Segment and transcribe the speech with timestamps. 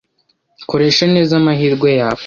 [0.69, 2.19] Koresha neza amahirwe yawe.